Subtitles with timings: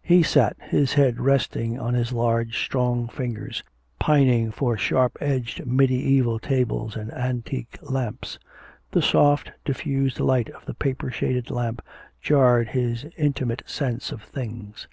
[0.00, 3.62] He sat, his head resting on his large, strong fingers,
[3.98, 8.38] pining for sharp edged mediaeval tables and antique lamps.
[8.92, 11.82] The soft, diffused light of the paper shaded lamp
[12.22, 14.88] jarred his intimate sense of things.